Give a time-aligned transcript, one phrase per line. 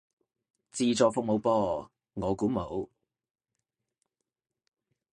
[0.71, 2.89] 自助服務噃，我估冇